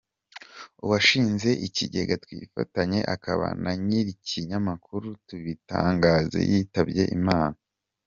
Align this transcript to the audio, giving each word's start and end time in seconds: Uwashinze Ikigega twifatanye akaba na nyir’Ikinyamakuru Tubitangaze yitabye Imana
Uwashinze 0.83 1.49
Ikigega 1.67 2.13
twifatanye 2.23 2.99
akaba 3.15 3.47
na 3.63 3.71
nyir’Ikinyamakuru 3.85 5.07
Tubitangaze 5.27 6.39
yitabye 6.51 7.05
Imana 7.19 7.57